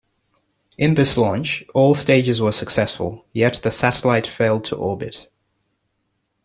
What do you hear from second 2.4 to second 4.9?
were successful, yet the satellite failed to